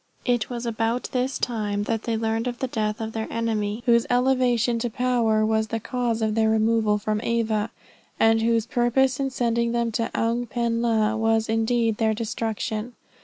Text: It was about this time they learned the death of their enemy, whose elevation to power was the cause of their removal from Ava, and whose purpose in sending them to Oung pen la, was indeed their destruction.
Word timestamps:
It 0.25 0.49
was 0.49 0.65
about 0.65 1.09
this 1.11 1.37
time 1.37 1.83
they 1.83 2.17
learned 2.17 2.47
the 2.47 2.67
death 2.67 2.99
of 2.99 3.13
their 3.13 3.31
enemy, 3.31 3.83
whose 3.85 4.07
elevation 4.09 4.79
to 4.79 4.89
power 4.89 5.45
was 5.45 5.67
the 5.67 5.79
cause 5.79 6.23
of 6.23 6.33
their 6.33 6.49
removal 6.49 6.97
from 6.97 7.21
Ava, 7.21 7.69
and 8.19 8.41
whose 8.41 8.65
purpose 8.65 9.19
in 9.19 9.29
sending 9.29 9.73
them 9.73 9.91
to 9.91 10.09
Oung 10.15 10.49
pen 10.49 10.81
la, 10.81 11.15
was 11.15 11.47
indeed 11.47 11.97
their 11.97 12.15
destruction. 12.15 12.93